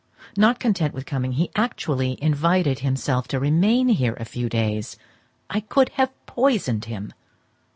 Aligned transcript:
Not 0.35 0.59
content 0.59 0.95
with 0.95 1.05
coming, 1.05 1.33
he 1.33 1.51
actually 1.55 2.17
invited 2.23 2.79
himself 2.79 3.27
to 3.27 3.39
remain 3.39 3.87
here 3.89 4.15
a 4.19 4.25
few 4.25 4.49
days. 4.49 4.97
I 5.47 5.59
could 5.59 5.89
have 5.89 6.09
poisoned 6.25 6.85
him! 6.85 7.13